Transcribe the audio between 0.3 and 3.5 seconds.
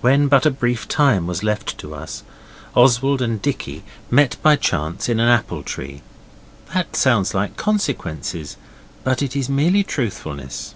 a brief time was left to us, Oswald and